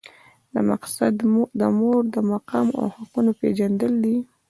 [0.69, 1.11] مقصد
[1.59, 4.17] د مور د مقام او حقونو پېژندل دي.